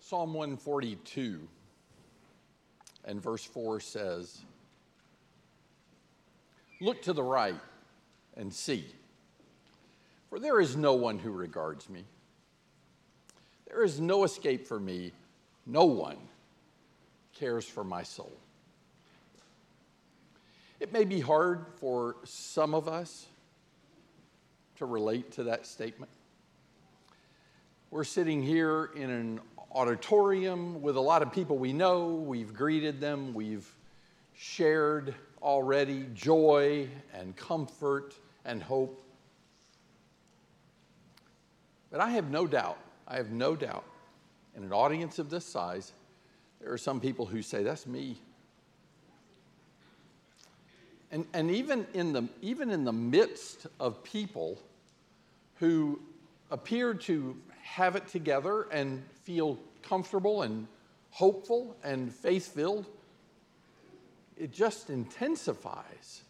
[0.00, 1.40] Psalm 142
[3.04, 4.40] and verse 4 says,
[6.80, 7.60] Look to the right
[8.36, 8.86] and see,
[10.30, 12.04] for there is no one who regards me.
[13.68, 15.12] There is no escape for me.
[15.66, 16.16] No one
[17.34, 18.32] cares for my soul.
[20.80, 23.26] It may be hard for some of us
[24.76, 26.10] to relate to that statement.
[27.90, 29.40] We're sitting here in an
[29.72, 32.14] auditorium with a lot of people we know.
[32.14, 33.68] We've greeted them, we've
[34.34, 39.02] shared already joy and comfort and hope.
[41.90, 43.84] But I have no doubt, I have no doubt,
[44.56, 45.92] in an audience of this size,
[46.60, 48.16] there are some people who say, That's me.
[51.12, 54.60] And, and even, in the, even in the midst of people
[55.56, 56.00] who
[56.52, 60.66] appear to have it together and feel comfortable and
[61.10, 62.86] hopeful and faith filled,
[64.36, 66.22] it just intensifies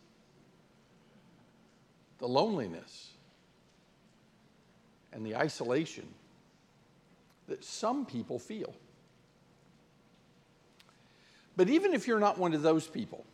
[2.19, 3.11] the loneliness
[5.13, 6.07] and the isolation
[7.49, 8.75] that some people feel.
[11.57, 13.25] But even if you're not one of those people,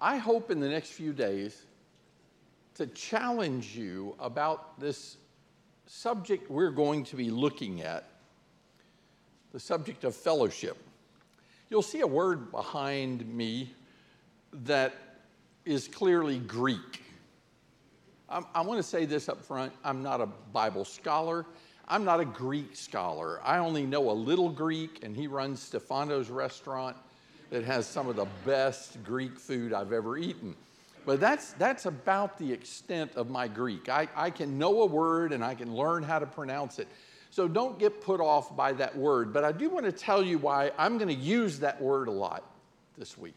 [0.00, 1.64] I hope in the next few days
[2.74, 5.16] to challenge you about this
[5.86, 8.04] subject we're going to be looking at
[9.56, 10.76] the subject of fellowship.
[11.70, 13.72] You'll see a word behind me
[14.52, 14.92] that
[15.64, 17.02] is clearly Greek.
[18.28, 21.46] I, I want to say this up front I'm not a Bible scholar.
[21.88, 23.40] I'm not a Greek scholar.
[23.42, 26.98] I only know a little Greek, and he runs Stefano's restaurant
[27.48, 30.54] that has some of the best Greek food I've ever eaten.
[31.06, 33.88] But that's, that's about the extent of my Greek.
[33.88, 36.88] I, I can know a word and I can learn how to pronounce it.
[37.36, 39.34] So don't get put off by that word.
[39.34, 42.10] But I do want to tell you why I'm going to use that word a
[42.10, 42.42] lot
[42.96, 43.34] this week.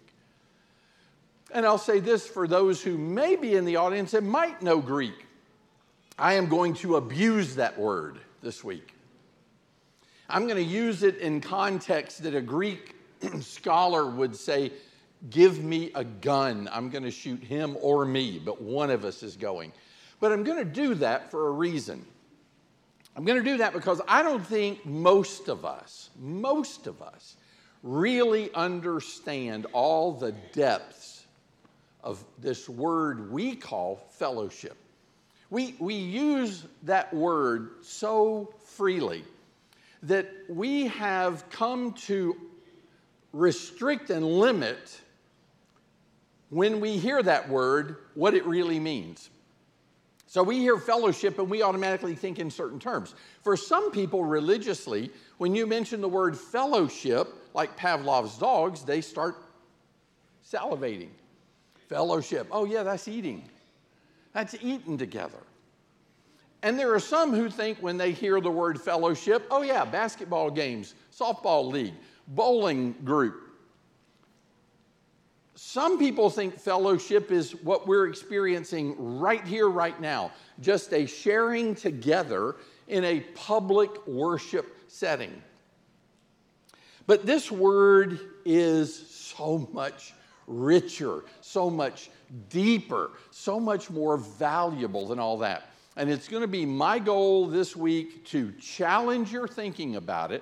[1.51, 4.79] And I'll say this for those who may be in the audience and might know
[4.79, 5.25] Greek.
[6.17, 8.93] I am going to abuse that word this week.
[10.29, 12.95] I'm going to use it in context that a Greek
[13.41, 14.71] scholar would say
[15.29, 16.69] Give me a gun.
[16.71, 19.73] I'm going to shoot him or me, but one of us is going.
[20.21, 22.05] But I'm going to do that for a reason.
[23.15, 27.35] I'm going to do that because I don't think most of us, most of us,
[27.83, 31.25] really understand all the depths
[32.03, 34.77] of this word we call fellowship.
[35.49, 39.23] We, we use that word so freely
[40.03, 42.35] that we have come to
[43.33, 45.01] restrict and limit
[46.49, 49.29] when we hear that word, what it really means.
[50.29, 53.15] So we hear fellowship and we automatically think in certain terms.
[53.41, 55.09] For some people, religiously,
[55.39, 59.37] when you mention the word fellowship, like Pavlov's dogs, they start
[60.47, 61.09] salivating.
[61.87, 62.47] Fellowship.
[62.51, 63.43] Oh, yeah, that's eating.
[64.31, 65.39] That's eating together.
[66.61, 70.51] And there are some who think when they hear the word fellowship, oh, yeah, basketball
[70.51, 71.95] games, softball league,
[72.27, 73.48] bowling group,
[75.61, 80.31] some people think fellowship is what we're experiencing right here, right now,
[80.61, 82.55] just a sharing together
[82.87, 85.43] in a public worship setting.
[87.07, 90.13] But this word is so much
[90.47, 92.09] richer, so much
[92.47, 95.71] deeper, so much more valuable than all that.
[95.97, 100.41] And it's going to be my goal this week to challenge your thinking about it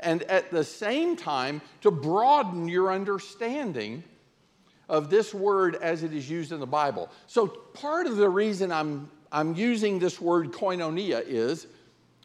[0.00, 4.02] and at the same time to broaden your understanding
[4.92, 7.08] of this word as it is used in the Bible.
[7.26, 11.66] So, part of the reason I'm, I'm using this word koinonia is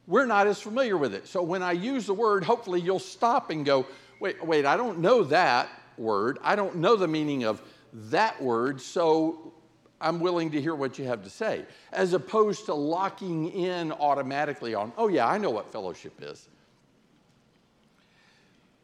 [0.06, 1.30] we're not as familiar with it.
[1.30, 3.88] So, when I use the word, hopefully you'll stop and go,
[4.20, 6.40] wait, wait, I don't know that word.
[6.44, 7.62] I don't know the meaning of
[7.94, 8.82] that word.
[8.82, 9.54] So,
[10.02, 11.64] I'm willing to hear what you have to say,
[11.94, 16.50] as opposed to locking in automatically on, oh, yeah, I know what fellowship is.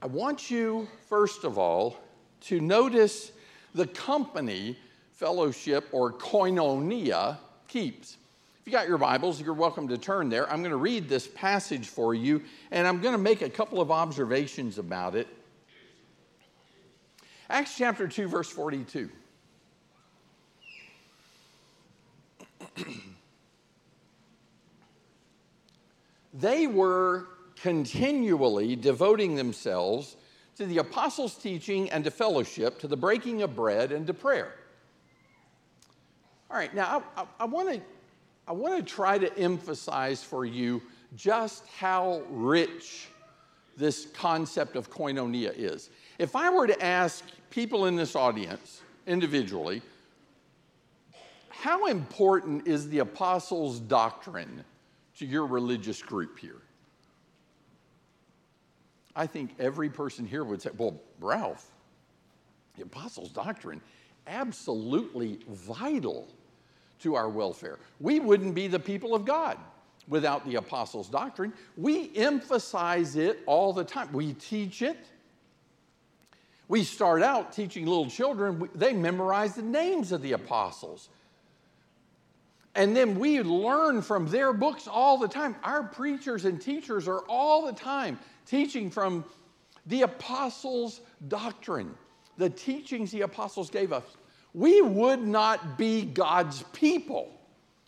[0.01, 1.97] I want you, first of all,
[2.43, 3.32] to notice
[3.73, 4.77] the company
[5.13, 7.37] fellowship or koinonia
[7.67, 8.17] keeps.
[8.61, 10.49] If you got your Bibles, you're welcome to turn there.
[10.49, 12.41] I'm going to read this passage for you,
[12.71, 15.27] and I'm going to make a couple of observations about it.
[17.49, 19.09] Acts chapter 2, verse 42.
[26.33, 27.27] they were
[27.61, 30.15] continually devoting themselves
[30.57, 34.53] to the apostles' teaching and to fellowship, to the breaking of bread and to prayer.
[36.49, 37.81] All right, now I, I, I want to
[38.47, 40.81] I want to try to emphasize for you
[41.15, 43.07] just how rich
[43.77, 45.89] this concept of koinonia is.
[46.19, 49.81] If I were to ask people in this audience individually,
[51.49, 54.63] how important is the apostles' doctrine
[55.17, 56.61] to your religious group here?
[59.15, 61.69] I think every person here would say, Well, Ralph,
[62.75, 63.81] the apostles' doctrine,
[64.27, 66.27] absolutely vital
[67.01, 67.79] to our welfare.
[67.99, 69.57] We wouldn't be the people of God
[70.07, 71.53] without the apostles' doctrine.
[71.77, 74.97] We emphasize it all the time, we teach it.
[76.67, 81.09] We start out teaching little children, they memorize the names of the apostles.
[82.75, 85.55] And then we learn from their books all the time.
[85.63, 89.25] Our preachers and teachers are all the time teaching from
[89.85, 91.93] the apostles' doctrine,
[92.37, 94.03] the teachings the apostles gave us.
[94.53, 97.29] We would not be God's people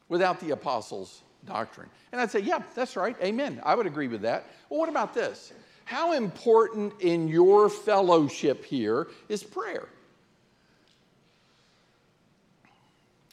[0.10, 1.90] without the apostles' doctrine.
[2.12, 3.16] And I'd say, yeah, that's right.
[3.22, 3.62] Amen.
[3.64, 4.46] I would agree with that.
[4.70, 5.54] Well, what about this?
[5.86, 9.88] How important in your fellowship here is prayer?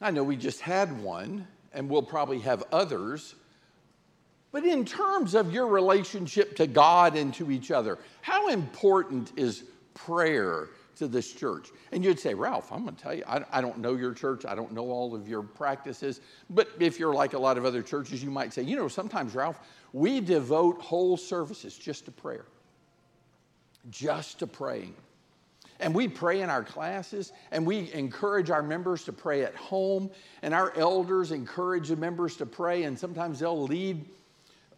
[0.03, 3.37] I know we just had one, and we'll probably have others.
[4.51, 9.65] But in terms of your relationship to God and to each other, how important is
[9.95, 11.71] prayer to this church?
[11.93, 14.45] And you'd say, Ralph, I'm going to tell you, I, I, don't know your church.
[14.45, 16.21] I don't know all of your practices.
[16.51, 19.35] But if you're like a lot of other churches, you might say, you know, sometimes,
[19.35, 19.61] Ralph,
[19.93, 22.45] we devote whole services just to prayer,
[23.89, 24.95] just to praying.
[25.82, 30.11] And we pray in our classes, and we encourage our members to pray at home,
[30.40, 34.05] and our elders encourage the members to pray, and sometimes they'll lead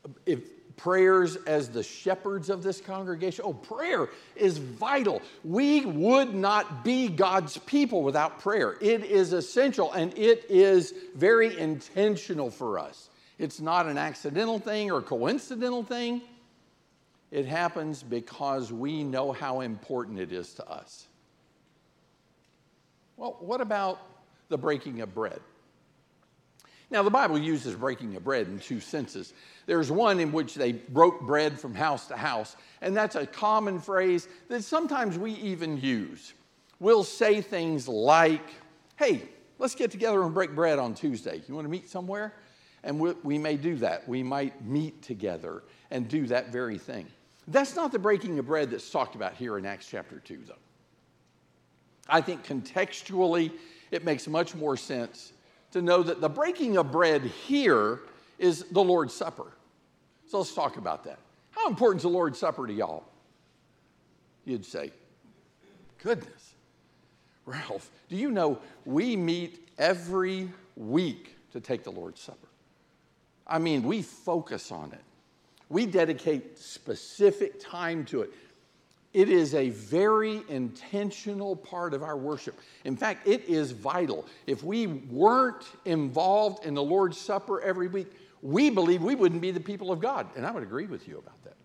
[0.04, 0.40] uh, if
[0.76, 3.44] prayers as the shepherds of this congregation.
[3.46, 5.22] Oh, prayer is vital.
[5.44, 8.76] We would not be God's people without prayer.
[8.80, 13.08] It is essential and it is very intentional for us.
[13.38, 16.22] It's not an accidental thing or coincidental thing.
[17.34, 21.08] It happens because we know how important it is to us.
[23.16, 23.98] Well, what about
[24.50, 25.40] the breaking of bread?
[26.92, 29.34] Now, the Bible uses breaking of bread in two senses.
[29.66, 33.80] There's one in which they broke bread from house to house, and that's a common
[33.80, 36.34] phrase that sometimes we even use.
[36.78, 38.48] We'll say things like,
[38.94, 39.22] hey,
[39.58, 41.42] let's get together and break bread on Tuesday.
[41.48, 42.32] You want to meet somewhere?
[42.84, 44.08] And we, we may do that.
[44.08, 47.08] We might meet together and do that very thing.
[47.48, 50.54] That's not the breaking of bread that's talked about here in Acts chapter 2, though.
[52.08, 53.52] I think contextually,
[53.90, 55.32] it makes much more sense
[55.72, 58.00] to know that the breaking of bread here
[58.38, 59.52] is the Lord's Supper.
[60.26, 61.18] So let's talk about that.
[61.50, 63.04] How important is the Lord's Supper to y'all?
[64.44, 64.92] You'd say,
[66.02, 66.54] goodness,
[67.46, 72.48] Ralph, do you know we meet every week to take the Lord's Supper?
[73.46, 75.00] I mean, we focus on it.
[75.74, 78.30] We dedicate specific time to it.
[79.12, 82.56] It is a very intentional part of our worship.
[82.84, 84.24] In fact, it is vital.
[84.46, 88.06] If we weren't involved in the Lord's Supper every week,
[88.40, 90.28] we believe we wouldn't be the people of God.
[90.36, 91.56] And I would agree with you about that.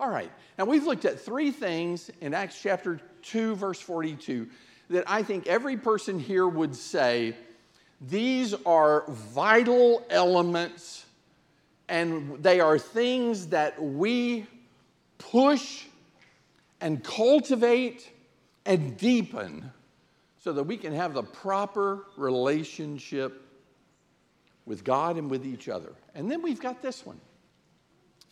[0.00, 4.48] All right, now we've looked at three things in Acts chapter 2, verse 42,
[4.90, 7.36] that I think every person here would say
[8.00, 11.03] these are vital elements
[11.88, 14.46] and they are things that we
[15.18, 15.84] push
[16.80, 18.10] and cultivate
[18.66, 19.70] and deepen
[20.38, 23.40] so that we can have the proper relationship
[24.66, 25.92] with God and with each other.
[26.14, 27.20] And then we've got this one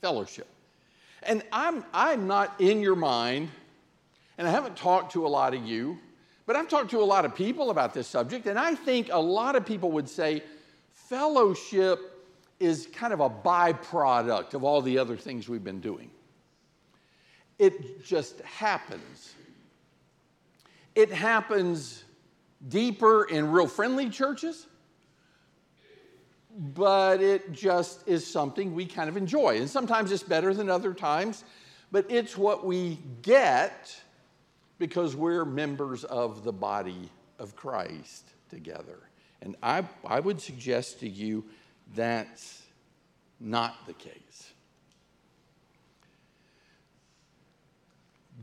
[0.01, 0.47] fellowship.
[1.23, 3.49] And I'm, I'm not in your mind,
[4.37, 5.99] and I haven't talked to a lot of you,
[6.47, 9.19] but I've talked to a lot of people about this subject, and I think a
[9.19, 10.43] lot of people would say
[10.91, 12.12] fellowship
[12.63, 16.09] is kind of a byproduct of all the other things we've been doing.
[17.59, 19.35] It just happens.
[20.95, 22.05] It happens
[22.69, 24.69] deeper in real friendly churches,
[26.57, 29.57] but it just is something we kind of enjoy.
[29.57, 31.43] And sometimes it's better than other times,
[31.91, 33.93] but it's what we get
[34.79, 39.01] because we're members of the body of Christ together.
[39.41, 41.45] And I, I would suggest to you
[41.95, 42.63] that's
[43.41, 44.53] not the case.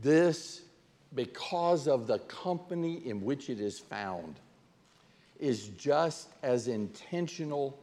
[0.02, 0.62] This,
[1.14, 4.36] because of the company in which it is found,
[5.38, 7.78] is just as intentional,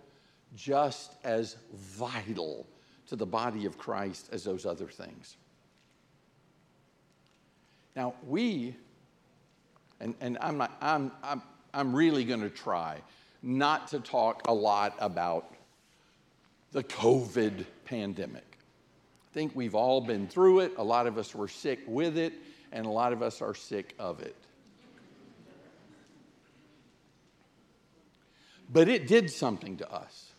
[0.55, 2.65] just as vital
[3.07, 5.37] to the body of Christ as those other things.
[7.95, 8.75] Now, we,
[9.99, 11.41] and, and I'm, not, I'm, I'm,
[11.73, 12.99] I'm really going to try
[13.41, 15.51] not to talk a lot about
[16.71, 18.57] the COVID pandemic.
[19.29, 20.73] I think we've all been through it.
[20.77, 22.33] A lot of us were sick with it,
[22.71, 24.35] and a lot of us are sick of it.
[28.71, 30.31] But it did something to us.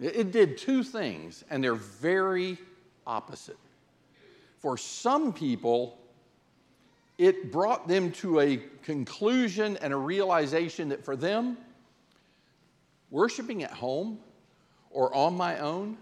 [0.00, 2.58] It did two things, and they're very
[3.06, 3.58] opposite.
[4.58, 5.98] For some people,
[7.18, 11.56] it brought them to a conclusion and a realization that for them,
[13.14, 14.18] worshiping at home
[14.90, 15.96] or on my own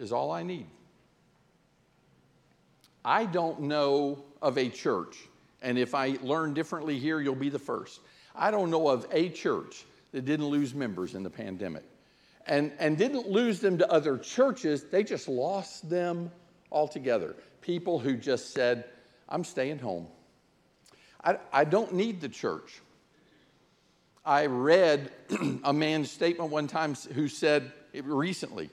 [0.00, 0.66] is all I need.
[3.04, 5.16] I don't know of a church,
[5.62, 8.00] and if I learn differently here, you'll be the first.
[8.34, 11.84] I don't know of a church that didn't lose members in the pandemic
[12.48, 16.32] and, and didn't lose them to other churches, they just lost them
[16.72, 17.36] altogether.
[17.60, 18.84] People who just said,
[19.28, 20.08] I'm staying home.
[21.22, 22.80] I, I don't need the church.
[24.26, 25.12] I read
[25.64, 28.68] a man's statement one time who said, recently,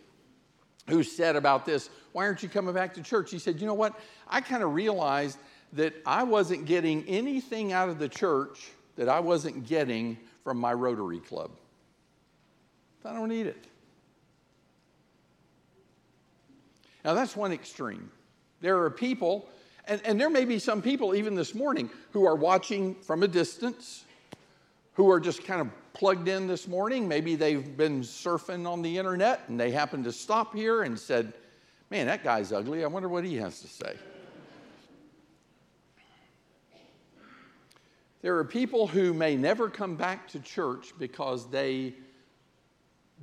[0.89, 3.31] who said about this, Why aren't you coming back to church?
[3.31, 3.97] He said, You know what?
[4.27, 5.37] I kind of realized
[5.73, 10.73] that I wasn't getting anything out of the church that I wasn't getting from my
[10.73, 11.51] Rotary Club.
[13.05, 13.65] I don't need it.
[17.03, 18.09] Now, that's one extreme.
[18.61, 19.49] There are people,
[19.85, 23.27] and, and there may be some people even this morning who are watching from a
[23.27, 24.05] distance,
[24.93, 27.07] who are just kind of plugged in this morning.
[27.07, 31.33] Maybe they've been surfing on the internet and they happened to stop here and said,
[31.89, 32.83] Man, that guy's ugly.
[32.83, 33.95] I wonder what he has to say.
[38.23, 41.93] There are people who may never come back to church because they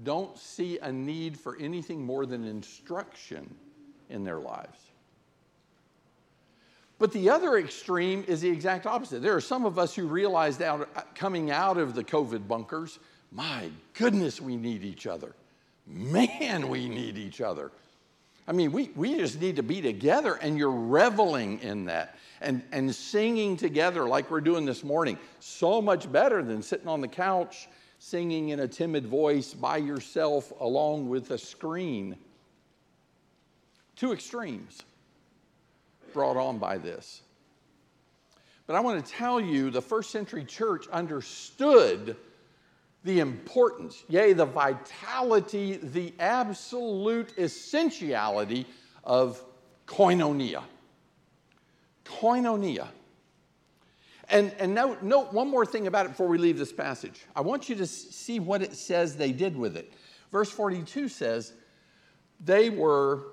[0.02, 3.52] don't see a need for anything more than instruction
[4.10, 4.78] in their lives.
[7.00, 9.22] But the other extreme is the exact opposite.
[9.22, 12.98] There are some of us who realized out, coming out of the COVID bunkers,
[13.32, 15.34] my goodness, we need each other.
[15.86, 17.72] Man, we need each other.
[18.46, 22.62] I mean, we, we just need to be together, and you're reveling in that and,
[22.70, 25.18] and singing together like we're doing this morning.
[25.38, 30.52] So much better than sitting on the couch singing in a timid voice by yourself
[30.60, 32.16] along with a screen.
[33.96, 34.82] Two extremes
[36.12, 37.22] brought on by this.
[38.66, 42.16] But I want to tell you the first century church understood
[43.02, 48.66] the importance, yea, the vitality, the absolute essentiality
[49.02, 49.42] of
[49.86, 50.62] koinonia
[52.10, 52.88] koinonia.
[54.28, 57.24] And, and note, note one more thing about it before we leave this passage.
[57.34, 59.92] I want you to see what it says they did with it.
[60.30, 61.52] Verse 42 says,
[62.38, 63.24] they were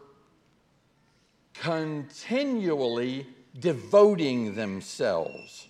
[1.61, 3.27] continually
[3.59, 5.67] devoting themselves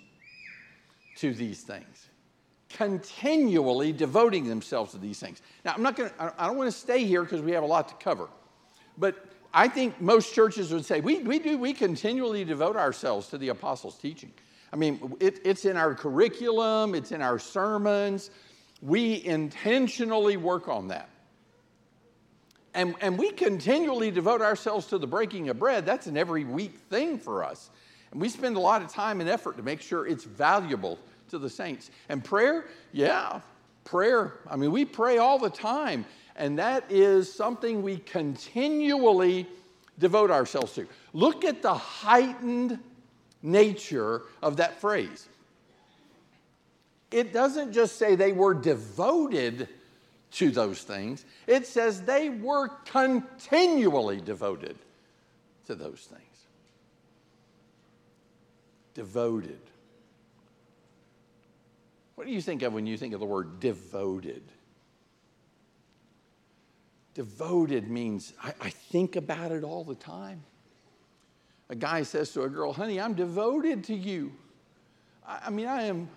[1.18, 2.08] to these things.
[2.70, 5.42] Continually devoting themselves to these things.
[5.64, 7.68] Now, I'm not going to, I don't want to stay here because we have a
[7.68, 8.28] lot to cover.
[8.98, 13.38] But I think most churches would say we, we do, we continually devote ourselves to
[13.38, 14.32] the apostles' teaching.
[14.74, 18.30] I mean, it, it's in our curriculum, it's in our sermons.
[18.82, 21.10] We intentionally work on that.
[22.74, 25.86] And, and we continually devote ourselves to the breaking of bread.
[25.86, 27.70] That's an every week thing for us.
[28.12, 31.40] And we spend a lot of time and effort to make sure it's valuable to
[31.40, 31.92] the saints.
[32.10, 33.42] And prayer, yeah,
[33.84, 34.34] prayer.
[34.50, 36.06] I mean, we pray all the time
[36.38, 39.48] and that is something we continually
[40.00, 40.88] devote ourselves to.
[41.14, 42.80] Look at the heightened
[43.42, 45.28] nature of that phrase.
[47.10, 49.68] It doesn't just say they were devoted
[50.32, 54.78] to those things, it says they were continually devoted
[55.66, 56.24] to those things.
[58.94, 59.60] Devoted.
[62.16, 64.42] What do you think of when you think of the word devoted?
[67.14, 70.44] Devoted means I, I think about it all the time.
[71.70, 74.34] A guy says to a girl, honey, I'm devoted to you.
[75.28, 76.10] I, I mean, I am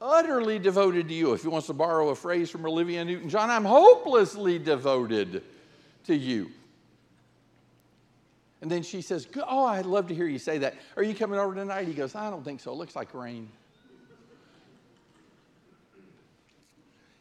[0.00, 1.32] utterly devoted to you.
[1.32, 5.42] If he wants to borrow a phrase from Olivia Newton John, I'm hopelessly devoted
[6.04, 6.50] to you.
[8.60, 10.74] And then she says, Oh, I'd love to hear you say that.
[10.96, 11.86] Are you coming over tonight?
[11.86, 12.72] He goes, I don't think so.
[12.72, 13.48] It looks like rain.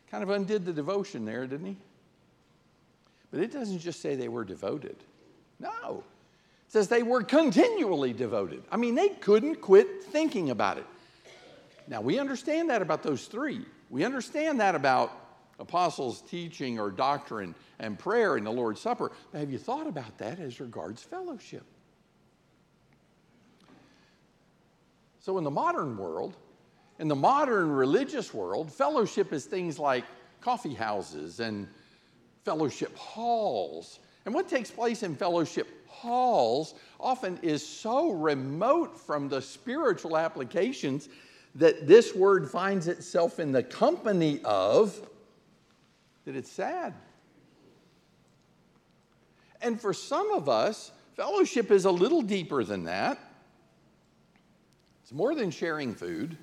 [0.10, 1.78] Kind of undid the devotion there, didn't he?
[3.32, 4.96] But it doesn't just say they were devoted.
[5.60, 6.04] No.
[6.68, 8.64] It says they were continually devoted.
[8.72, 10.86] I mean, they couldn't quit thinking about it.
[11.88, 13.66] Now, we understand that about those three.
[13.90, 15.26] We understand that about
[15.60, 19.12] apostles' teaching or doctrine and prayer in the Lord's Supper.
[19.32, 21.64] But have you thought about that as regards fellowship?
[25.20, 26.36] So, in the modern world,
[27.00, 30.06] in the modern religious world, fellowship is things like
[30.42, 31.68] coffee houses and
[32.44, 34.00] fellowship halls.
[34.26, 41.10] And what takes place in fellowship halls often is so remote from the spiritual applications
[41.56, 45.00] that this word finds itself in the company of
[46.26, 46.94] that it's sad.
[49.62, 53.18] And for some of us, fellowship is a little deeper than that.
[55.04, 56.38] It's more than sharing food.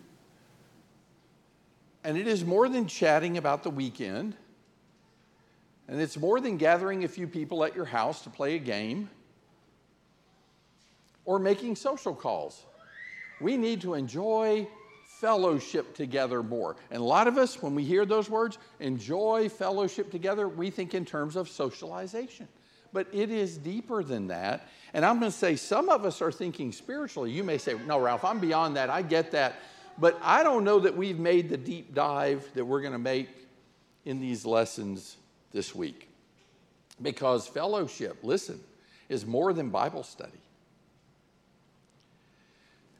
[2.05, 4.35] And it is more than chatting about the weekend.
[5.89, 9.11] And it's more than gathering a few people at your house to play a game
[11.25, 12.65] or making social calls.
[13.41, 14.67] We need to enjoy
[15.23, 16.75] fellowship together more.
[16.91, 20.95] And a lot of us, when we hear those words, enjoy fellowship together, we think
[20.95, 22.49] in terms of socialization.
[22.93, 24.69] But it is deeper than that.
[24.93, 27.31] And I'm going to say some of us are thinking spiritually.
[27.31, 28.91] You may say, no, Ralph, I'm beyond that.
[28.91, 29.55] I get that.
[29.97, 33.29] But I don't know that we've made the deep dive that we're going to make
[34.05, 35.19] in these lessons
[35.53, 36.09] this week.
[37.01, 38.59] Because fellowship, listen,
[39.09, 40.33] is more than Bible study.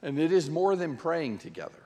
[0.03, 1.82] And it is more than praying together.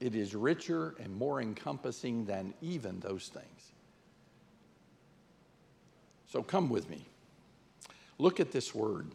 [0.00, 3.72] It is richer and more encompassing than even those things.
[6.26, 7.06] So come with me.
[8.18, 9.06] Look at this word.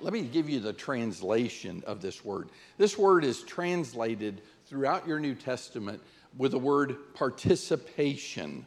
[0.00, 2.48] Let me give you the translation of this word.
[2.78, 6.00] This word is translated throughout your New Testament
[6.38, 8.64] with the word participation,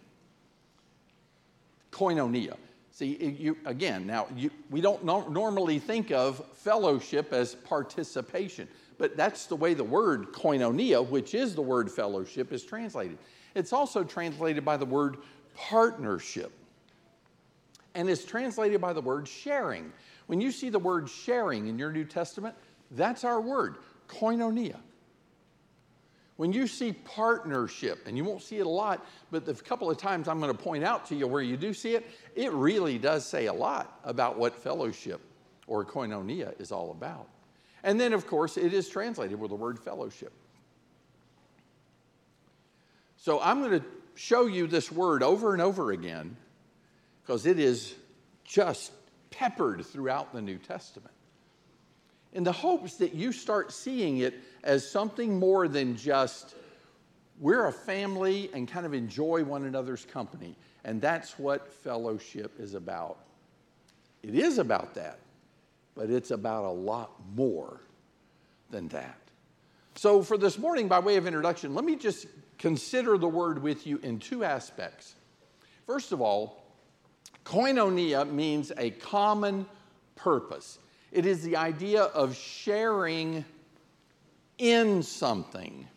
[1.91, 2.55] koinonia.
[2.91, 9.17] See, you, again, now you, we don't no, normally think of fellowship as participation, but
[9.17, 13.17] that's the way the word koinonia, which is the word fellowship, is translated.
[13.55, 15.17] It's also translated by the word
[15.55, 16.51] partnership,
[17.95, 19.91] and it's translated by the word sharing.
[20.27, 22.55] When you see the word sharing in your New Testament,
[22.91, 23.75] that's our word,
[24.07, 24.77] koinonia.
[26.37, 29.97] When you see partnership, and you won't see it a lot, but the couple of
[29.97, 32.97] times I'm going to point out to you where you do see it, it really
[32.97, 35.21] does say a lot about what fellowship
[35.67, 37.27] or koinonia is all about.
[37.83, 40.31] And then, of course, it is translated with the word fellowship.
[43.17, 46.35] So I'm going to show you this word over and over again
[47.21, 47.93] because it is
[48.43, 48.91] just
[49.31, 51.13] peppered throughout the New Testament
[52.33, 56.55] in the hopes that you start seeing it as something more than just
[57.39, 60.55] we're a family and kind of enjoy one another's company.
[60.83, 63.17] And that's what fellowship is about.
[64.21, 65.19] It is about that,
[65.95, 67.81] but it's about a lot more
[68.69, 69.17] than that.
[69.95, 72.25] So, for this morning, by way of introduction, let me just
[72.57, 75.15] consider the word with you in two aspects.
[75.85, 76.63] First of all,
[77.45, 79.65] koinonia means a common
[80.15, 80.79] purpose.
[81.11, 83.45] It is the idea of sharing
[84.57, 85.87] in something.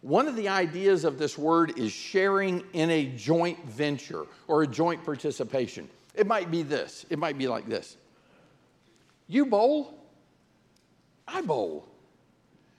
[0.00, 4.66] One of the ideas of this word is sharing in a joint venture or a
[4.66, 5.88] joint participation.
[6.14, 7.96] It might be this, it might be like this
[9.30, 9.94] You bowl,
[11.28, 11.86] I bowl.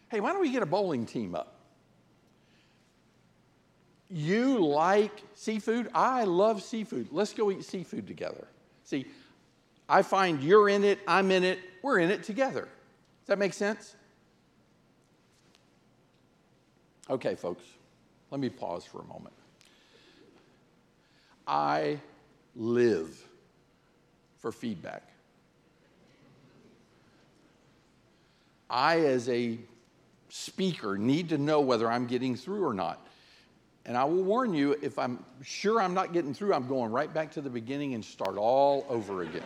[0.09, 1.55] Hey, why don't we get a bowling team up?
[4.09, 5.89] You like seafood?
[5.95, 7.07] I love seafood.
[7.09, 8.49] Let's go eat seafood together.
[8.83, 9.05] See,
[9.87, 12.63] I find you're in it, I'm in it, we're in it together.
[12.63, 13.95] Does that make sense?
[17.09, 17.63] Okay, folks,
[18.29, 19.35] let me pause for a moment.
[21.47, 21.97] I
[22.57, 23.25] live
[24.39, 25.10] for feedback.
[28.71, 29.59] I, as a
[30.29, 33.05] speaker, need to know whether I'm getting through or not.
[33.85, 37.13] And I will warn you if I'm sure I'm not getting through, I'm going right
[37.13, 39.43] back to the beginning and start all over again.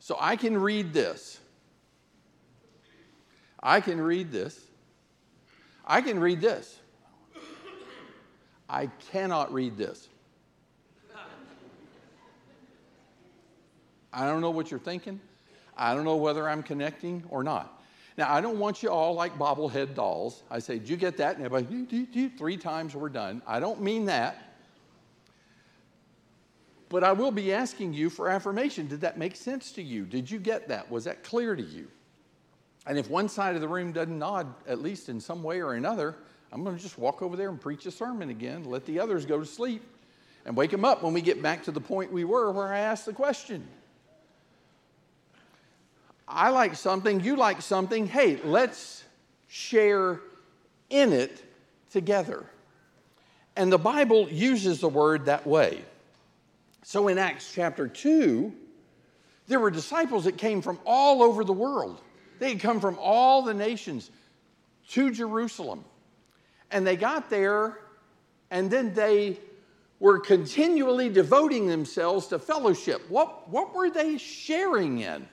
[0.00, 1.38] So I can read this.
[3.62, 4.60] I can read this.
[5.86, 6.78] I can read this.
[8.68, 10.08] I cannot read this.
[14.12, 15.20] I don't know what you're thinking.
[15.80, 17.82] I don't know whether I'm connecting or not.
[18.18, 20.42] Now, I don't want you all like bobblehead dolls.
[20.50, 21.36] I say, Did you get that?
[21.36, 23.40] And everybody, three times we're done.
[23.46, 24.50] I don't mean that.
[26.90, 28.88] But I will be asking you for affirmation.
[28.88, 30.04] Did that make sense to you?
[30.04, 30.90] Did you get that?
[30.90, 31.88] Was that clear to you?
[32.86, 35.74] And if one side of the room doesn't nod, at least in some way or
[35.74, 36.16] another,
[36.52, 39.24] I'm going to just walk over there and preach a sermon again, let the others
[39.24, 39.82] go to sleep,
[40.44, 42.80] and wake them up when we get back to the point we were where I
[42.80, 43.66] asked the question.
[46.30, 48.06] I like something, you like something.
[48.06, 49.04] Hey, let's
[49.48, 50.20] share
[50.88, 51.42] in it
[51.90, 52.46] together.
[53.56, 55.84] And the Bible uses the word that way.
[56.82, 58.52] So in Acts chapter 2,
[59.48, 62.00] there were disciples that came from all over the world.
[62.38, 64.10] They had come from all the nations
[64.90, 65.84] to Jerusalem.
[66.70, 67.78] And they got there,
[68.52, 69.38] and then they
[69.98, 73.02] were continually devoting themselves to fellowship.
[73.10, 75.28] What, what were they sharing in?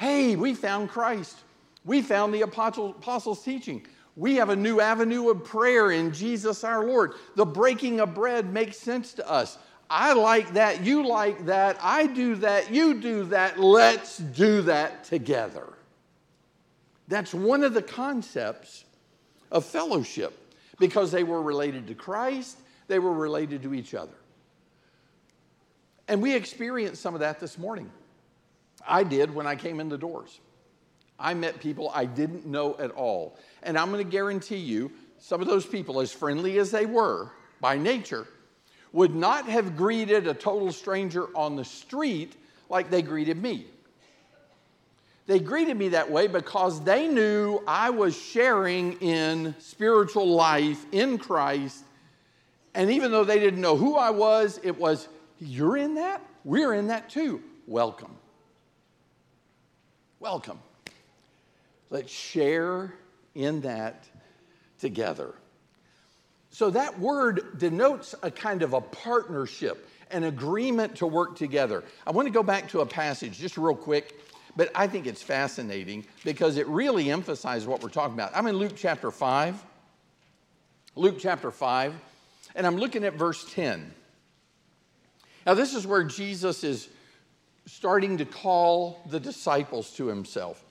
[0.00, 1.36] Hey, we found Christ.
[1.84, 3.86] We found the apostles' teaching.
[4.16, 7.12] We have a new avenue of prayer in Jesus our Lord.
[7.36, 9.58] The breaking of bread makes sense to us.
[9.90, 10.82] I like that.
[10.82, 11.76] You like that.
[11.82, 12.72] I do that.
[12.72, 13.60] You do that.
[13.60, 15.70] Let's do that together.
[17.08, 18.86] That's one of the concepts
[19.50, 20.32] of fellowship
[20.78, 22.56] because they were related to Christ,
[22.88, 24.16] they were related to each other.
[26.08, 27.90] And we experienced some of that this morning.
[28.86, 30.40] I did when I came in the doors.
[31.18, 33.36] I met people I didn't know at all.
[33.62, 37.30] And I'm going to guarantee you, some of those people, as friendly as they were
[37.60, 38.26] by nature,
[38.92, 42.36] would not have greeted a total stranger on the street
[42.68, 43.66] like they greeted me.
[45.26, 51.18] They greeted me that way because they knew I was sharing in spiritual life in
[51.18, 51.84] Christ.
[52.74, 55.06] And even though they didn't know who I was, it was,
[55.38, 56.24] You're in that?
[56.44, 57.42] We're in that too.
[57.66, 58.16] Welcome.
[60.20, 60.60] Welcome.
[61.90, 62.94] Let's share
[63.34, 64.04] in that
[64.78, 65.34] together.
[66.50, 71.82] So that word denotes a kind of a partnership, an agreement to work together.
[72.06, 74.14] I want to go back to a passage just real quick,
[74.56, 78.30] but I think it's fascinating because it really emphasizes what we're talking about.
[78.36, 79.64] I'm in Luke chapter 5.
[80.96, 81.94] Luke chapter 5,
[82.56, 83.94] and I'm looking at verse 10.
[85.46, 86.88] Now, this is where Jesus is
[87.66, 90.64] starting to call the disciples to himself.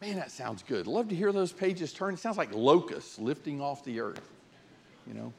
[0.00, 0.86] Man, that sounds good.
[0.86, 2.14] Love to hear those pages turn.
[2.14, 4.28] It sounds like locusts lifting off the earth,
[5.06, 5.32] you know.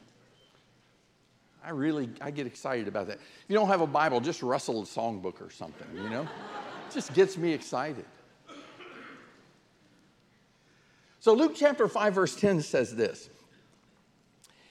[1.64, 3.16] I really, I get excited about that.
[3.16, 6.22] If you don't have a Bible, just rustle a songbook or something, you know.
[6.22, 6.28] it
[6.94, 8.04] just gets me excited.
[11.20, 13.28] So Luke chapter 5, verse 10 says this.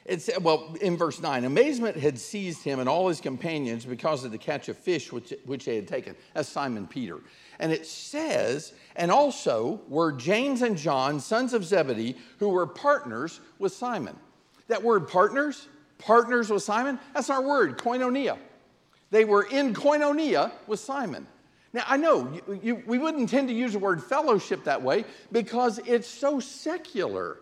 [0.08, 4.24] It said, well, in verse 9, amazement had seized him and all his companions because
[4.24, 6.16] of the catch of fish which, which they had taken.
[6.34, 7.20] That's Simon Peter.
[7.60, 13.42] And it says, and also were James and John, sons of Zebedee, who were partners
[13.60, 14.16] with Simon.
[14.70, 15.68] That word partners,
[15.98, 18.38] partners with Simon, that's our word, koinonia.
[19.12, 21.28] They were in koinonia with Simon.
[21.74, 25.04] Now, I know you, you, we wouldn't tend to use the word fellowship that way
[25.34, 27.40] because it's so secular.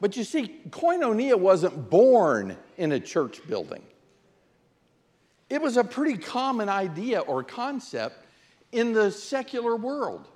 [0.00, 3.82] But you see, koinonia wasn't born in a church building.
[5.50, 8.24] It was a pretty common idea or concept
[8.72, 10.28] in the secular world.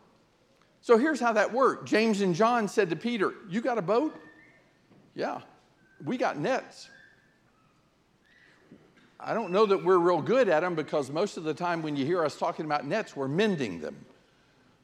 [0.81, 4.15] So here's how that worked James and John said to Peter, You got a boat?
[5.15, 5.41] Yeah,
[6.05, 6.89] we got nets.
[9.21, 11.95] I don't know that we're real good at them because most of the time when
[11.95, 14.05] you hear us talking about nets, we're mending them.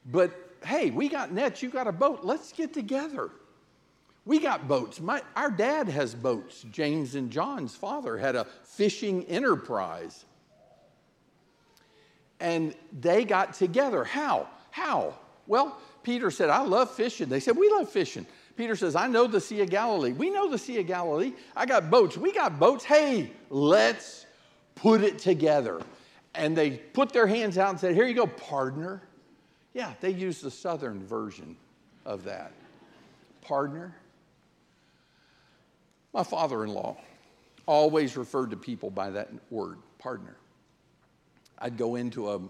[0.05, 0.31] But
[0.63, 3.31] hey, we got nets, you got a boat, let's get together.
[4.29, 5.01] We got boats.
[5.01, 6.63] My, our dad has boats.
[6.71, 10.23] James and John's father had a fishing enterprise.
[12.39, 14.03] And they got together.
[14.03, 14.47] How?
[14.69, 15.15] How?
[15.47, 17.27] Well, Peter said, I love fishing.
[17.27, 18.27] They said, We love fishing.
[18.55, 20.11] Peter says, I know the Sea of Galilee.
[20.11, 21.33] We know the Sea of Galilee.
[21.55, 22.15] I got boats.
[22.15, 22.83] We got boats.
[22.83, 24.27] Hey, let's
[24.75, 25.81] put it together.
[26.35, 29.01] And they put their hands out and said, Here you go, partner.
[29.73, 31.57] Yeah, they used the southern version
[32.05, 32.51] of that.
[33.41, 33.95] Partner.
[36.13, 36.97] My father in law
[37.65, 40.35] always referred to people by that word, partner.
[41.59, 42.41] I'd go into a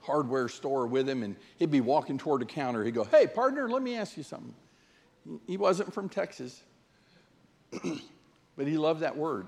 [0.00, 2.84] hardware store with him and he'd be walking toward a counter.
[2.84, 4.54] He'd go, Hey, partner, let me ask you something.
[5.46, 6.62] He wasn't from Texas,
[7.70, 9.46] but he loved that word.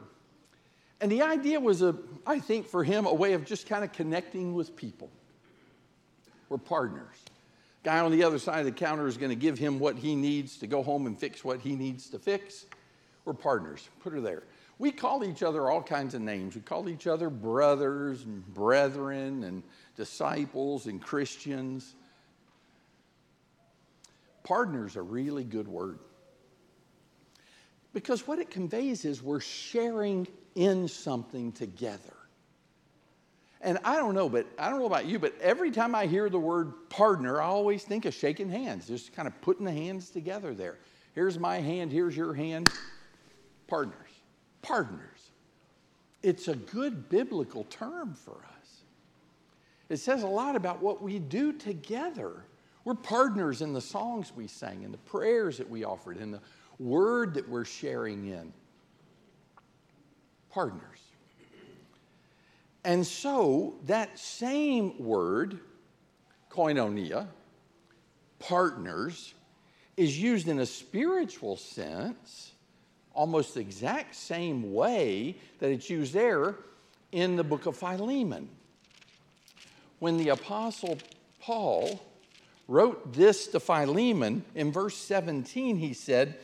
[1.00, 1.96] And the idea was, a,
[2.26, 5.10] I think, for him, a way of just kind of connecting with people.
[6.48, 7.16] We're partners.
[7.82, 10.14] Guy on the other side of the counter is going to give him what he
[10.14, 12.66] needs to go home and fix what he needs to fix.
[13.24, 13.88] We're partners.
[14.00, 14.42] Put her there.
[14.78, 16.54] We call each other all kinds of names.
[16.54, 19.62] We call each other brothers and brethren and
[19.96, 21.94] disciples and Christians.
[24.42, 26.00] Partner's a really good word.
[27.92, 32.12] Because what it conveys is we're sharing in something together.
[33.60, 36.28] And I don't know, but I don't know about you, but every time I hear
[36.28, 40.10] the word partner, I always think of shaking hands, just kind of putting the hands
[40.10, 40.78] together there.
[41.14, 42.70] Here's my hand, here's your hand
[43.66, 44.10] partners.
[44.62, 45.30] Partners.
[46.22, 48.80] It's a good biblical term for us.
[49.88, 52.44] It says a lot about what we do together.
[52.84, 56.40] We're partners in the songs we sang, in the prayers that we offered, in the
[56.78, 58.52] word that we're sharing in.
[60.50, 61.00] Partners.
[62.84, 65.60] And so that same word,
[66.50, 67.28] koinonia,
[68.38, 69.34] partners,
[69.96, 72.53] is used in a spiritual sense,
[73.14, 76.56] almost the exact same way that it's used there
[77.12, 78.48] in the book of Philemon.
[80.00, 80.98] When the Apostle
[81.40, 82.04] Paul
[82.66, 86.36] wrote this to Philemon in verse 17, he said,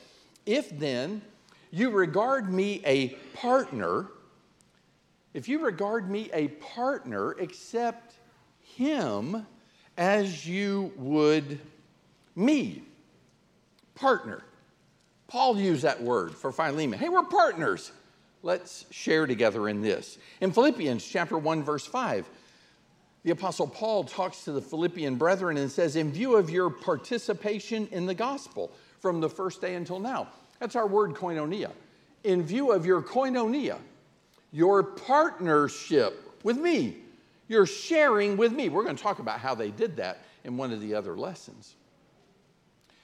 [0.47, 1.23] If then
[1.71, 4.07] you regard me a partner,
[5.35, 8.15] if you regard me a partner, accept
[8.63, 9.47] him
[9.97, 11.61] as you would
[12.35, 12.83] me.
[13.95, 14.43] Partner.
[15.31, 16.99] Paul used that word for Philemon.
[16.99, 17.93] Hey, we're partners.
[18.43, 20.19] Let's share together in this.
[20.41, 22.29] In Philippians chapter 1 verse 5,
[23.23, 27.87] the apostle Paul talks to the Philippian brethren and says, "In view of your participation
[27.93, 31.71] in the gospel from the first day until now." That's our word koinonia.
[32.25, 33.79] In view of your koinonia,
[34.51, 36.97] your partnership with me,
[37.47, 38.69] your sharing with me.
[38.69, 41.77] We're going to talk about how they did that in one of the other lessons.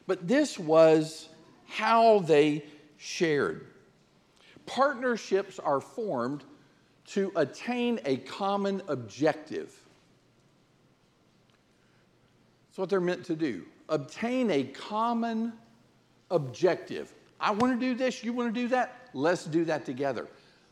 [0.09, 1.29] But this was
[1.69, 2.65] how they
[2.97, 3.67] shared.
[4.67, 6.45] Partnerships are formed
[7.07, 9.73] to attain a common objective.
[12.69, 13.65] That's what they're meant to do.
[13.89, 15.53] Obtain a common
[16.31, 17.15] objective.
[17.39, 20.27] I want to do this, you want to do that, let's do that together.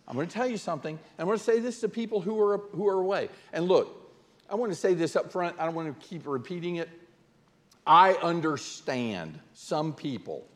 [0.07, 0.99] I'm going to tell you something.
[1.19, 3.31] I'm going to say this to people who are, who are away.
[3.53, 4.13] And look,
[4.51, 5.57] I want to say this up front.
[5.59, 6.91] I don't want to keep repeating it.
[7.87, 10.47] I understand some people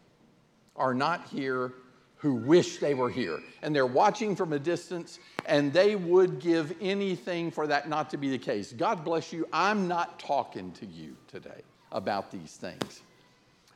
[0.78, 1.72] are not here
[2.16, 3.40] who wish they were here.
[3.62, 8.16] And they're watching from a distance and they would give anything for that not to
[8.16, 8.72] be the case.
[8.72, 9.46] God bless you.
[9.52, 11.62] I'm not talking to you today
[11.92, 13.02] about these things.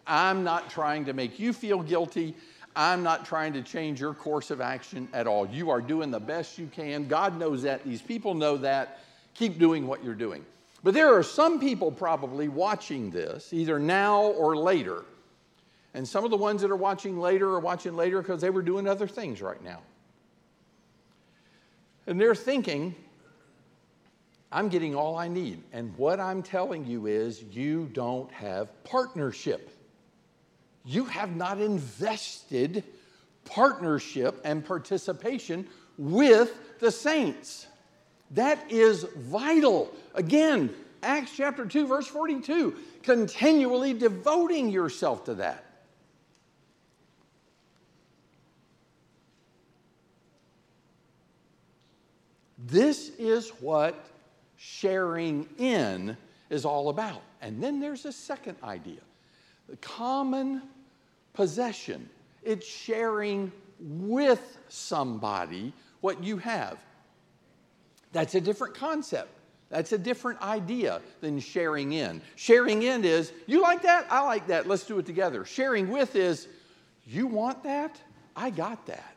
[0.07, 2.35] I'm not trying to make you feel guilty.
[2.75, 5.47] I'm not trying to change your course of action at all.
[5.47, 7.07] You are doing the best you can.
[7.07, 7.85] God knows that.
[7.85, 9.01] These people know that.
[9.35, 10.45] Keep doing what you're doing.
[10.83, 15.05] But there are some people probably watching this, either now or later.
[15.95, 18.63] And some of the ones that are watching later are watching later because they were
[18.63, 19.81] doing other things right now.
[22.07, 22.95] And they're thinking,
[24.51, 25.63] I'm getting all I need.
[25.73, 29.71] And what I'm telling you is, you don't have partnership
[30.85, 32.85] you have not invested
[33.45, 35.67] partnership and participation
[35.99, 37.67] with the saints.
[38.33, 39.93] That is vital.
[40.15, 40.71] Again,
[41.03, 45.65] Acts chapter 2, verse 42, continually devoting yourself to that.
[52.67, 54.05] This is what
[54.57, 56.17] sharing in
[56.51, 57.23] is all about.
[57.41, 59.01] And then there's a second idea
[59.69, 60.63] the common
[61.33, 62.09] possession.
[62.43, 66.79] It's sharing with somebody what you have.
[68.13, 69.31] That's a different concept.
[69.71, 72.21] That's a different idea than sharing in.
[72.37, 74.07] Sharing in is, you like that?
[74.11, 74.69] I like that.
[74.69, 75.47] Let's do it together.
[75.47, 76.49] Sharing with is,
[77.07, 77.99] you want that?
[78.37, 79.17] I got that.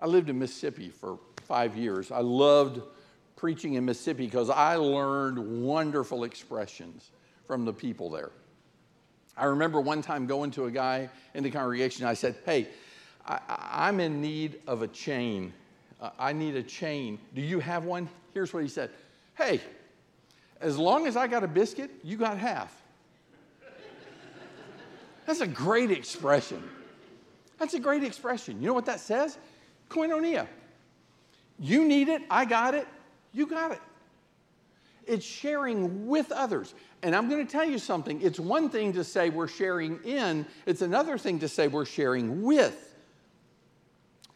[0.00, 2.10] I lived in Mississippi for five years.
[2.10, 2.80] I loved
[3.36, 7.10] preaching in Mississippi because I learned wonderful expressions
[7.46, 8.30] from the people there.
[9.36, 12.06] I remember one time going to a guy in the congregation.
[12.06, 12.68] I said, Hey,
[13.26, 15.52] I, am in need of a chain.
[16.00, 17.18] Uh, I need a chain.
[17.34, 18.08] Do you have one?
[18.34, 18.90] Here's what he said
[19.36, 19.60] Hey,
[20.60, 22.80] as long as I got a biscuit, you got half.
[25.26, 26.62] That's a great expression.
[27.58, 28.60] That's a great expression.
[28.60, 29.38] You know what that says?
[29.88, 30.46] Koinonia.
[31.62, 32.88] You need it, I got it,
[33.32, 33.80] you got it.
[35.06, 36.74] It's sharing with others.
[37.02, 38.20] And I'm going to tell you something.
[38.20, 42.42] It's one thing to say we're sharing in, it's another thing to say we're sharing
[42.42, 42.94] with.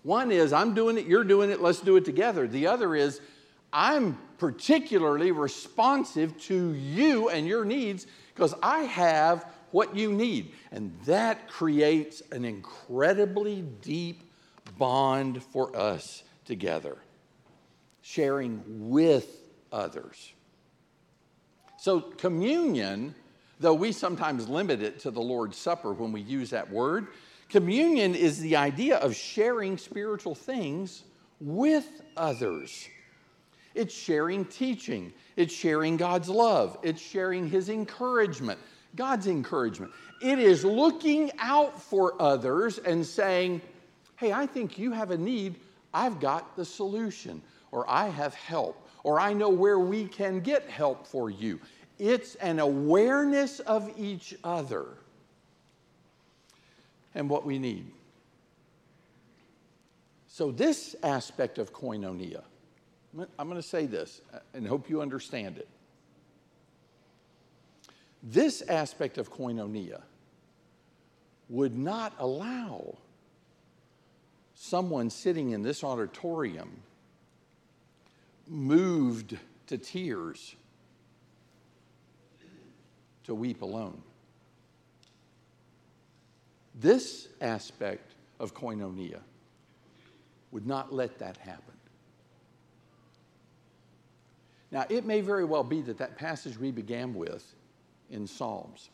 [0.03, 2.47] One is, I'm doing it, you're doing it, let's do it together.
[2.47, 3.21] The other is,
[3.73, 10.53] I'm particularly responsive to you and your needs because I have what you need.
[10.71, 14.23] And that creates an incredibly deep
[14.79, 16.99] bond for us together,
[18.07, 19.27] sharing with
[19.73, 20.33] others.
[21.77, 23.17] So, communion,
[23.59, 27.09] though we sometimes limit it to the Lord's Supper when we use that word,
[27.49, 31.03] communion is the idea of sharing spiritual things
[31.41, 32.87] with others.
[33.75, 38.61] It's sharing teaching, it's sharing God's love, it's sharing His encouragement,
[38.95, 39.91] God's encouragement.
[40.23, 43.63] It is looking out for others and saying,
[44.15, 45.57] Hey, I think you have a need.
[45.93, 47.43] I've got the solution,
[47.73, 51.61] or I have help, or I know where we can get help for you.
[51.99, 54.87] It's an awareness of each other
[57.15, 57.91] and what we need.
[60.29, 62.43] So, this aspect of koinonia,
[63.39, 65.69] I'm going to say this uh, and hope you understand it.
[68.23, 70.03] This aspect of koinonia
[71.49, 72.99] would not allow
[74.55, 76.83] someone sitting in this auditorium
[78.47, 80.55] moved to tears
[83.25, 84.01] to weep alone.
[86.75, 89.21] This aspect of koinonia
[90.53, 91.75] would not let that happen.
[94.71, 97.55] Now, it may very well be that that passage we began with
[98.11, 98.91] in Psalms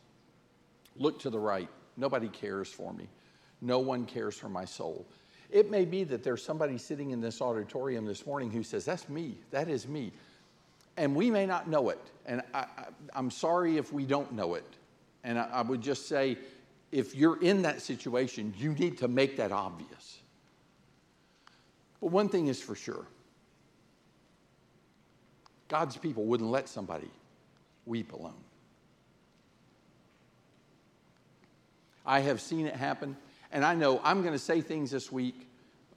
[0.97, 3.09] look to the right, nobody cares for me,
[3.61, 5.07] no one cares for my soul.
[5.53, 9.09] It may be that there's somebody sitting in this auditorium this morning who says, That's
[9.09, 10.13] me, that is me.
[10.97, 12.01] And we may not know it.
[12.27, 12.67] And I,
[13.15, 14.65] am sorry if we don't know it.
[15.25, 16.39] And I, I would just say,
[16.91, 20.19] if you're in that situation, you need to make that obvious.
[22.01, 23.07] But one thing is for sure
[25.69, 27.11] God's people wouldn't let somebody
[27.87, 28.35] weep alone.
[32.05, 33.17] I have seen it happen,
[33.53, 35.49] and I know I'm going to say things this week.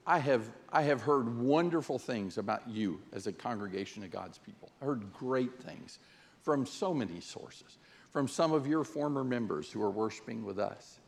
[0.06, 4.70] I have, I have heard wonderful things about you as a congregation of God's people.
[4.80, 5.98] I heard great things
[6.42, 7.78] from so many sources
[8.16, 11.00] from some of your former members who are worshiping with us,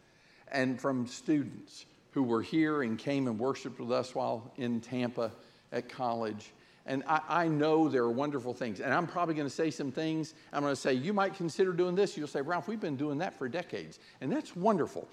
[0.53, 5.33] and from students who were here and came and worshiped with us while in Tampa
[5.73, 6.53] at college.
[6.85, 8.81] And I, I know there are wonderful things.
[8.81, 10.35] And I'm probably going to say some things.
[10.53, 12.15] I'm going to say, you might consider doing this.
[12.15, 13.99] You'll say, Ralph, we've been doing that for decades.
[14.21, 15.09] And that's wonderful.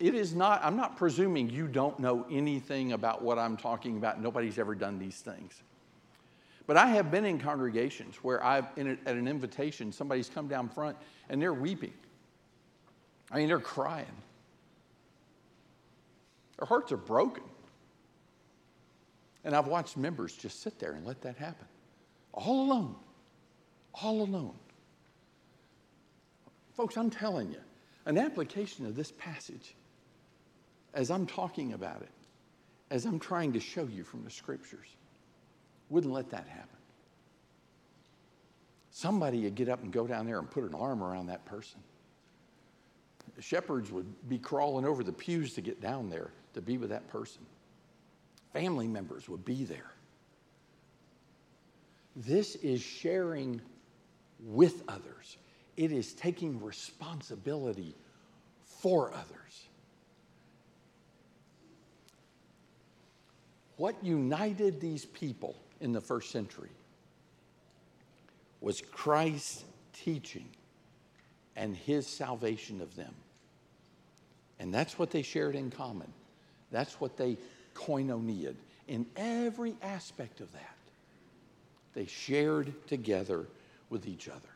[0.00, 4.20] It is not, I'm not presuming you don't know anything about what I'm talking about.
[4.20, 5.62] Nobody's ever done these things.
[6.66, 10.70] But I have been in congregations where I've, a, at an invitation, somebody's come down
[10.70, 10.96] front
[11.28, 11.92] and they're weeping.
[13.30, 14.06] I mean, they're crying.
[16.58, 17.44] Their hearts are broken.
[19.44, 21.66] And I've watched members just sit there and let that happen.
[22.32, 22.94] All alone.
[24.02, 24.54] All alone.
[26.74, 27.60] Folks, I'm telling you,
[28.06, 29.74] an application of this passage,
[30.94, 32.10] as I'm talking about it,
[32.90, 34.88] as I'm trying to show you from the scriptures,
[35.88, 36.68] wouldn't let that happen.
[38.90, 41.80] Somebody would get up and go down there and put an arm around that person.
[43.38, 47.08] Shepherds would be crawling over the pews to get down there to be with that
[47.08, 47.42] person.
[48.52, 49.92] Family members would be there.
[52.16, 53.60] This is sharing
[54.42, 55.36] with others,
[55.76, 57.94] it is taking responsibility
[58.64, 59.68] for others.
[63.80, 66.68] What united these people in the first century
[68.60, 69.64] was Christ's
[69.94, 70.50] teaching
[71.56, 73.14] and his salvation of them.
[74.58, 76.12] And that's what they shared in common.
[76.70, 77.38] That's what they
[77.74, 80.76] koinoniaed in every aspect of that.
[81.94, 83.46] They shared together
[83.88, 84.50] with each other.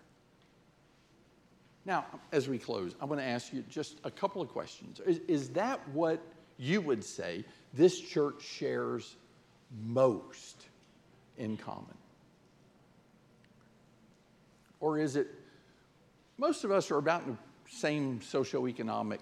[1.86, 5.00] Now, as we close, I want to ask you just a couple of questions.
[5.00, 6.20] Is, is that what
[6.58, 9.16] you would say this church shares
[9.84, 10.66] most
[11.36, 11.96] in common?
[14.80, 15.28] Or is it
[16.38, 17.36] most of us are about the
[17.70, 19.20] same socioeconomic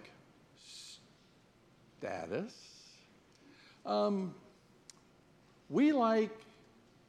[2.01, 2.55] status?
[3.87, 4.35] Um,
[5.69, 6.37] we like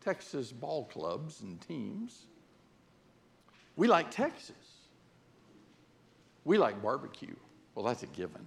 [0.03, 2.23] Texas ball clubs and teams.
[3.75, 4.55] We like Texas.
[6.45, 7.35] We like barbecue.
[7.75, 8.45] Well, that's a given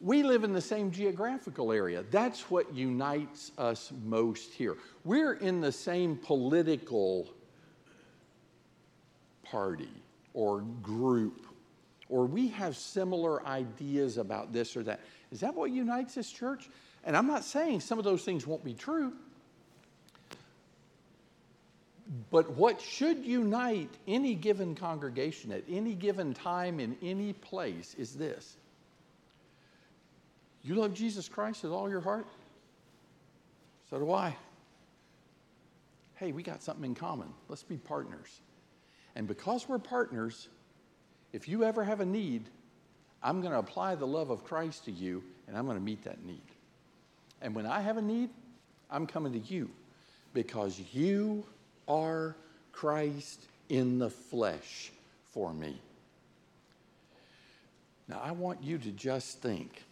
[0.00, 2.04] we live in the same geographical area.
[2.10, 4.76] That's what unites us most here.
[5.04, 7.28] We're in the same political
[9.42, 9.90] party
[10.34, 11.46] or group,
[12.08, 15.00] or we have similar ideas about this or that.
[15.32, 16.68] Is that what unites this church?
[17.04, 19.12] And I'm not saying some of those things won't be true.
[22.30, 28.14] But what should unite any given congregation at any given time in any place is
[28.14, 28.56] this
[30.68, 32.26] you love Jesus Christ with all your heart?
[33.90, 34.36] So do I.
[36.16, 37.28] Hey, we got something in common.
[37.48, 38.40] Let's be partners.
[39.14, 40.48] And because we're partners,
[41.32, 42.44] if you ever have a need,
[43.22, 46.04] I'm going to apply the love of Christ to you and I'm going to meet
[46.04, 46.42] that need.
[47.40, 48.30] And when I have a need,
[48.90, 49.70] I'm coming to you
[50.34, 51.44] because you
[51.86, 52.36] are
[52.72, 54.92] Christ in the flesh
[55.32, 55.80] for me.
[58.08, 59.84] Now, I want you to just think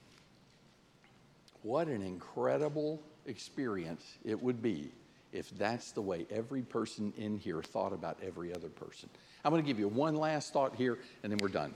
[1.66, 4.88] what an incredible experience it would be
[5.32, 9.08] if that's the way every person in here thought about every other person.
[9.44, 11.74] I'm going to give you one last thought here, and then we're done.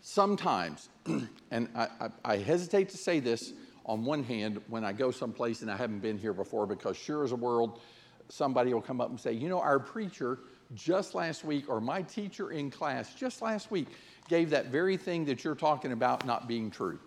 [0.00, 0.88] Sometimes,
[1.50, 3.52] and I, I, I, hesitate to say this
[3.84, 7.24] on one hand when I go someplace and I haven't been here before, because sure
[7.24, 7.80] as a world,
[8.28, 10.38] somebody will come up and say, You know, our preacher
[10.72, 13.88] just last week, or my teacher in class just last week
[14.28, 17.00] gave that very thing that you're talking about not being true.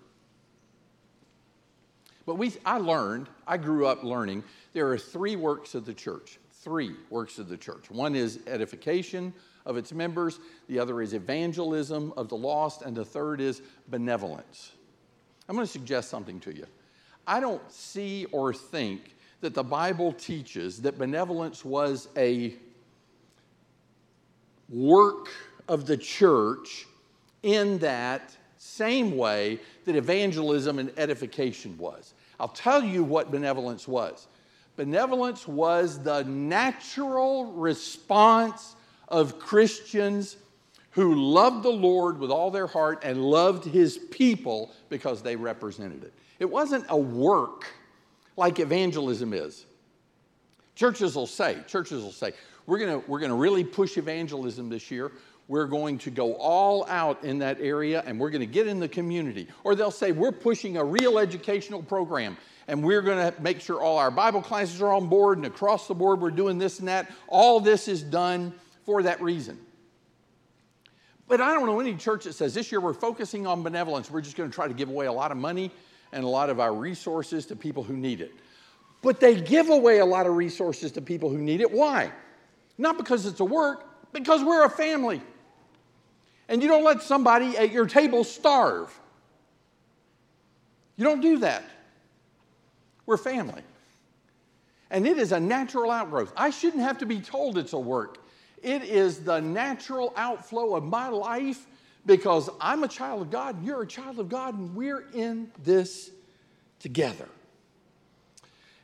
[2.25, 4.43] But we, I learned, I grew up learning,
[4.73, 6.39] there are three works of the church.
[6.51, 7.91] Three works of the church.
[7.91, 9.33] One is edification
[9.65, 14.71] of its members, the other is evangelism of the lost, and the third is benevolence.
[15.47, 16.65] I'm going to suggest something to you.
[17.27, 22.55] I don't see or think that the Bible teaches that benevolence was a
[24.69, 25.29] work
[25.67, 26.85] of the church
[27.43, 32.13] in that same way that evangelism and edification was.
[32.39, 34.27] I'll tell you what benevolence was.
[34.75, 38.75] Benevolence was the natural response
[39.07, 40.37] of Christians
[40.91, 46.03] who loved the Lord with all their heart and loved his people because they represented
[46.03, 46.13] it.
[46.39, 47.65] It wasn't a work
[48.37, 49.65] like evangelism is.
[50.75, 52.33] Churches will say, churches will say,
[52.65, 55.11] we're going we're gonna really push evangelism this year.
[55.47, 58.79] We're going to go all out in that area and we're going to get in
[58.79, 59.47] the community.
[59.63, 62.37] Or they'll say, we're pushing a real educational program
[62.67, 65.87] and we're going to make sure all our Bible classes are on board and across
[65.87, 67.11] the board we're doing this and that.
[67.27, 68.53] All this is done
[68.85, 69.59] for that reason.
[71.27, 74.09] But I don't know any church that says this year we're focusing on benevolence.
[74.09, 75.71] We're just going to try to give away a lot of money
[76.11, 78.31] and a lot of our resources to people who need it.
[79.01, 81.69] But they give away a lot of resources to people who need it.
[81.69, 82.11] Why?
[82.77, 85.21] Not because it's a work, because we're a family.
[86.49, 88.93] And you don't let somebody at your table starve.
[90.95, 91.63] You don't do that.
[93.05, 93.61] We're family.
[94.91, 96.31] And it is a natural outgrowth.
[96.37, 98.19] I shouldn't have to be told it's a work.
[98.61, 101.65] It is the natural outflow of my life
[102.05, 105.51] because I'm a child of God, and you're a child of God, and we're in
[105.63, 106.11] this
[106.79, 107.27] together.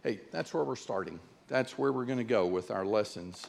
[0.03, 1.19] Hey, that's where we're starting.
[1.47, 3.45] That's where we're going to go with our lessons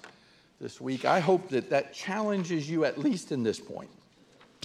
[0.61, 1.05] this week.
[1.05, 3.91] I hope that that challenges you at least in this point.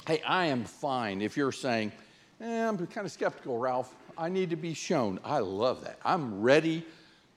[0.07, 1.91] Hey, I am fine if you're saying,
[2.39, 3.93] eh, I'm kind of skeptical, Ralph.
[4.17, 5.19] I need to be shown.
[5.23, 5.99] I love that.
[6.05, 6.85] I'm ready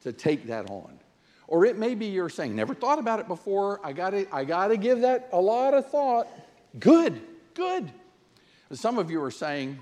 [0.03, 0.99] to take that on.
[1.47, 3.81] Or it may be you're saying, never thought about it before.
[3.83, 6.29] I got I got to give that a lot of thought.
[6.79, 7.21] Good
[7.59, 7.91] good.
[8.73, 9.79] Some of you are saying,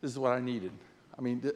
[0.00, 0.72] This is what I needed.
[1.16, 1.52] I mean,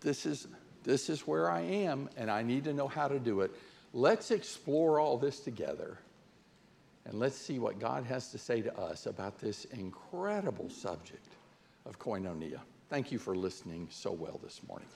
[0.00, 0.48] this is,
[0.82, 3.52] this is where I am, and I need to know how to do it.
[3.92, 5.98] Let's explore all this together,
[7.06, 11.34] and let's see what God has to say to us about this incredible subject
[11.86, 12.60] of koinonia.
[12.88, 14.88] Thank you for listening so well this morning.